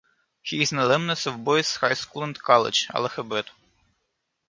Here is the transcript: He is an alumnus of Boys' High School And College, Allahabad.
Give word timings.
He 0.41 0.63
is 0.63 0.71
an 0.71 0.79
alumnus 0.79 1.27
of 1.27 1.43
Boys' 1.43 1.75
High 1.75 1.93
School 1.93 2.23
And 2.23 2.41
College, 2.41 2.87
Allahabad. 2.91 3.51